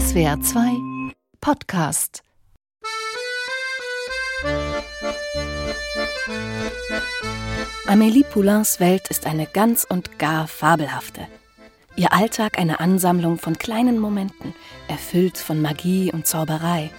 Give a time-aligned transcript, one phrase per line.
[0.00, 0.78] SWR 2
[1.42, 2.22] Podcast
[7.86, 11.28] Amélie Poulains Welt ist eine ganz und gar fabelhafte.
[11.96, 14.54] Ihr Alltag eine Ansammlung von kleinen Momenten,
[14.88, 16.90] erfüllt von Magie und Zauberei.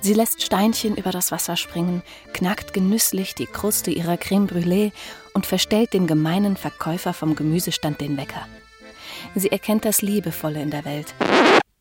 [0.00, 2.02] Sie lässt Steinchen über das Wasser springen,
[2.32, 4.92] knackt genüsslich die Kruste ihrer Creme brûlée
[5.34, 8.46] und verstellt dem gemeinen Verkäufer vom Gemüsestand den Wecker.
[9.34, 11.14] Sie erkennt das Liebevolle in der Welt.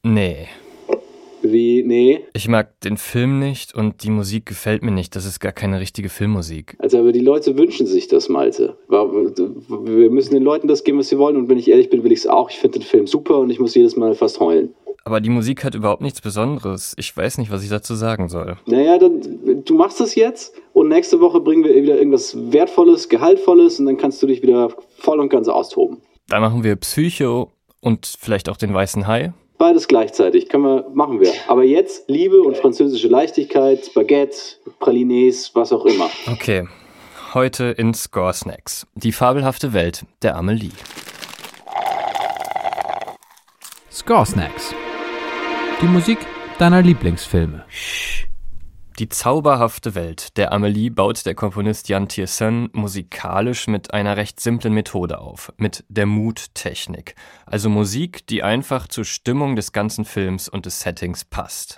[0.03, 0.47] Nee.
[1.43, 2.21] Wie, nee?
[2.33, 5.15] Ich mag den Film nicht und die Musik gefällt mir nicht.
[5.15, 6.75] Das ist gar keine richtige Filmmusik.
[6.79, 8.77] Also, aber die Leute wünschen sich das, Malte.
[8.89, 11.35] Wir müssen den Leuten das geben, was sie wollen.
[11.35, 12.49] Und wenn ich ehrlich bin, will ich es auch.
[12.51, 14.73] Ich finde den Film super und ich muss jedes Mal fast heulen.
[15.03, 16.93] Aber die Musik hat überhaupt nichts Besonderes.
[16.97, 18.57] Ich weiß nicht, was ich dazu sagen soll.
[18.67, 23.79] Naja, dann, du machst das jetzt und nächste Woche bringen wir wieder irgendwas Wertvolles, Gehaltvolles
[23.79, 25.97] und dann kannst du dich wieder voll und ganz austoben.
[26.27, 29.33] Da machen wir Psycho und vielleicht auch den weißen Hai.
[29.61, 31.31] Beides gleichzeitig, können wir, machen wir.
[31.47, 34.35] Aber jetzt Liebe und französische Leichtigkeit, Baguette,
[34.79, 36.09] Pralines, was auch immer.
[36.25, 36.67] Okay,
[37.35, 38.87] heute in Score Snacks.
[38.95, 40.71] Die fabelhafte Welt der Amelie.
[43.91, 44.73] Score Snacks.
[45.79, 46.17] Die Musik
[46.57, 47.63] deiner Lieblingsfilme.
[49.01, 54.75] Die zauberhafte Welt der Amelie baut der Komponist Jan Tiersen musikalisch mit einer recht simplen
[54.75, 57.15] Methode auf, mit der Mood-Technik.
[57.47, 61.77] Also Musik, die einfach zur Stimmung des ganzen Films und des Settings passt.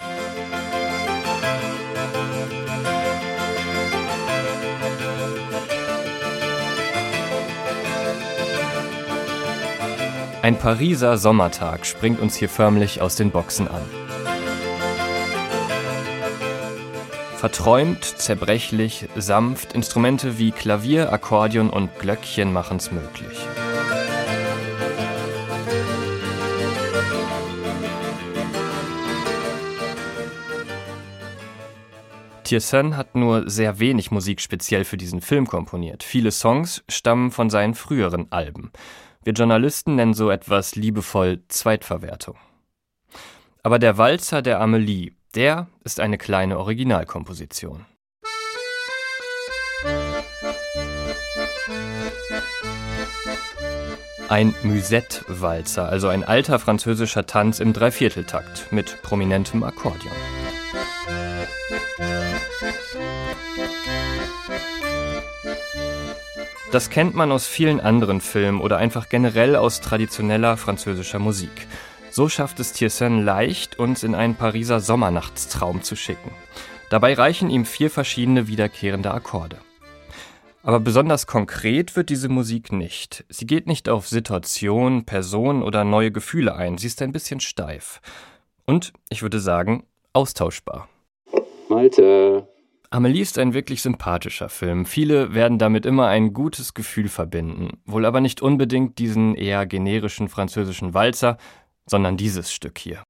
[10.42, 14.03] Ein Pariser Sommertag springt uns hier förmlich aus den Boxen an.
[17.44, 23.38] Verträumt, zerbrechlich, sanft, Instrumente wie Klavier, Akkordeon und Glöckchen machen's möglich.
[32.45, 36.03] Tiersen hat nur sehr wenig Musik speziell für diesen Film komponiert.
[36.03, 38.71] Viele Songs stammen von seinen früheren Alben.
[39.26, 42.37] Wir Journalisten nennen so etwas liebevoll Zweitverwertung.
[43.64, 47.86] Aber der Walzer der Amelie der ist eine kleine Originalkomposition.
[54.30, 60.16] Ein Musette-Walzer, also ein alter französischer Tanz im Dreivierteltakt mit prominentem Akkordeon.
[66.71, 71.67] Das kennt man aus vielen anderen Filmen oder einfach generell aus traditioneller französischer Musik.
[72.16, 76.30] So schafft es Tiersen leicht, uns in einen Pariser Sommernachtstraum zu schicken.
[76.92, 79.58] Dabei reichen ihm vier verschiedene wiederkehrende Akkorde.
[80.62, 83.26] Aber besonders konkret wird diese Musik nicht.
[83.30, 86.78] Sie geht nicht auf Situation, Person oder neue Gefühle ein.
[86.78, 88.00] Sie ist ein bisschen steif.
[88.68, 90.88] Und, ich würde sagen, austauschbar.
[91.68, 92.48] Malte.
[92.92, 94.86] Amelie ist ein wirklich sympathischer Film.
[94.86, 97.82] Viele werden damit immer ein gutes Gefühl verbinden.
[97.88, 101.40] Wohl aber nicht unbedingt diesen eher generischen französischen Walzer,
[101.89, 103.04] sondern dieses Stück hier.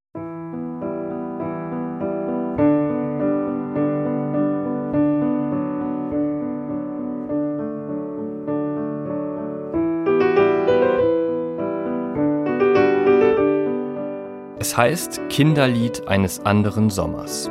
[14.58, 17.50] Es heißt Kinderlied eines anderen Sommers.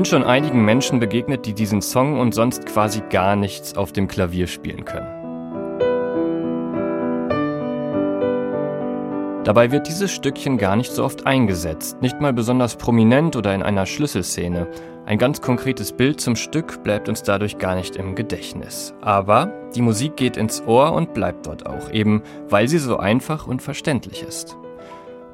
[0.00, 4.08] Bin schon einigen Menschen begegnet, die diesen Song und sonst quasi gar nichts auf dem
[4.08, 5.06] Klavier spielen können.
[9.44, 13.62] Dabei wird dieses Stückchen gar nicht so oft eingesetzt, nicht mal besonders prominent oder in
[13.62, 14.68] einer Schlüsselszene.
[15.04, 18.94] Ein ganz konkretes Bild zum Stück bleibt uns dadurch gar nicht im Gedächtnis.
[19.02, 23.46] Aber die Musik geht ins Ohr und bleibt dort auch, eben weil sie so einfach
[23.46, 24.56] und verständlich ist.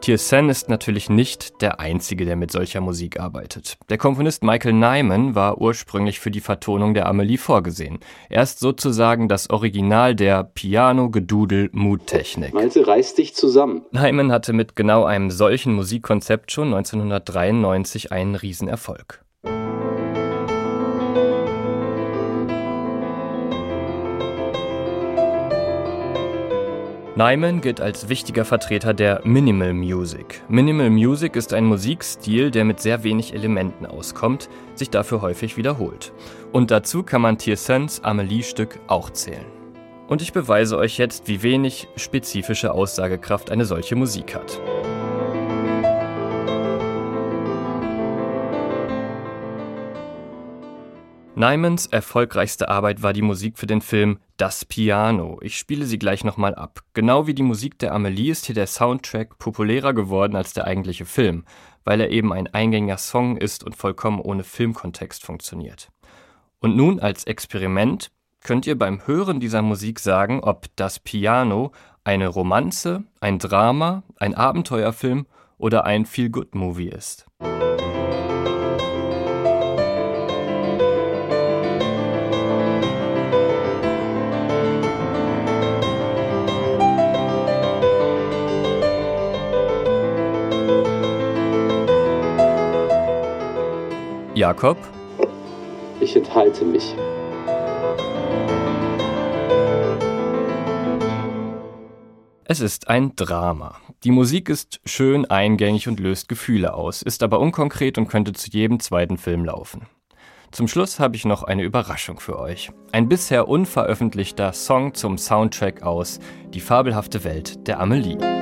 [0.01, 3.77] Tiersen ist natürlich nicht der Einzige, der mit solcher Musik arbeitet.
[3.89, 7.99] Der Komponist Michael Nyman war ursprünglich für die Vertonung der Amelie vorgesehen.
[8.29, 12.55] Er ist sozusagen das Original der Piano-Gedudel-Mood-Technik.
[12.55, 13.83] Malte, reiß dich zusammen.
[13.91, 19.26] Nyman hatte mit genau einem solchen Musikkonzept schon 1993 einen Riesenerfolg.
[27.19, 30.43] Nyman gilt als wichtiger Vertreter der Minimal Music.
[30.51, 36.13] Minimal Music ist ein Musikstil, der mit sehr wenig Elementen auskommt, sich dafür häufig wiederholt.
[36.53, 39.47] Und dazu kann man Tiersens Amelie-Stück auch zählen.
[40.09, 44.61] Und ich beweise euch jetzt, wie wenig spezifische Aussagekraft eine solche Musik hat.
[51.39, 55.39] Nymans erfolgreichste Arbeit war die Musik für den Film Das Piano.
[55.43, 56.81] Ich spiele sie gleich nochmal ab.
[56.95, 61.05] Genau wie die Musik der Amelie ist hier der Soundtrack populärer geworden als der eigentliche
[61.05, 61.45] Film,
[61.85, 65.91] weil er eben ein eingängiger Song ist und vollkommen ohne Filmkontext funktioniert.
[66.61, 68.11] Und nun als Experiment
[68.41, 71.73] könnt ihr beim Hören dieser Musik sagen, ob Das Piano
[72.03, 75.27] eine Romanze, ein Drama, ein Abenteuerfilm
[75.59, 77.26] oder ein Feel-Good-Movie ist.
[94.47, 94.79] Jakob?
[95.99, 96.95] Ich enthalte mich.
[102.45, 103.75] Es ist ein Drama.
[104.05, 108.49] Die Musik ist schön eingängig und löst Gefühle aus, ist aber unkonkret und könnte zu
[108.49, 109.89] jedem zweiten Film laufen.
[110.53, 112.71] Zum Schluss habe ich noch eine Überraschung für euch.
[112.93, 116.21] Ein bisher unveröffentlichter Song zum Soundtrack aus
[116.55, 118.36] Die fabelhafte Welt der Amelie.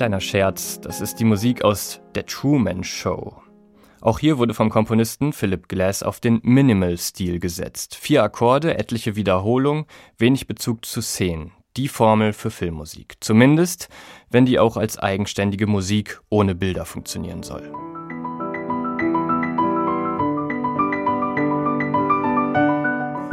[0.00, 3.34] Kleiner Scherz, das ist die Musik aus Der Truman Show.
[4.00, 7.96] Auch hier wurde vom Komponisten Philip Glass auf den Minimal-Stil gesetzt.
[7.96, 9.84] Vier Akkorde, etliche Wiederholungen,
[10.16, 11.52] wenig Bezug zu Szenen.
[11.76, 13.16] Die Formel für Filmmusik.
[13.20, 13.90] Zumindest,
[14.30, 17.70] wenn die auch als eigenständige Musik ohne Bilder funktionieren soll.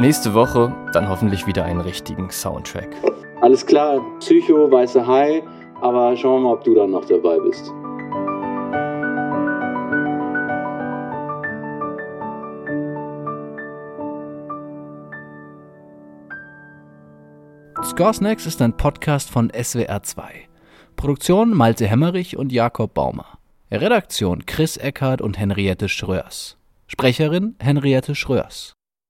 [0.00, 2.94] Nächste Woche dann hoffentlich wieder einen richtigen Soundtrack.
[3.40, 5.42] Alles klar, Psycho, Weiße Hai,
[5.80, 7.72] aber schauen wir mal, ob du dann noch dabei bist.
[17.84, 20.22] Score Snacks ist ein Podcast von SWR2.
[20.94, 23.38] Produktion Malte Hemmerich und Jakob Baumer.
[23.70, 26.56] Redaktion Chris Eckhardt und Henriette Schröers.
[26.86, 28.77] Sprecherin Henriette Schröers.